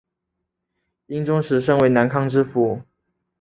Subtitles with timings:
[1.05, 2.81] 英宗时升为南康知府。